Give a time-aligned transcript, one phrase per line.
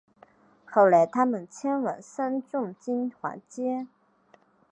[0.65, 3.85] 后来他们迁往三重金华街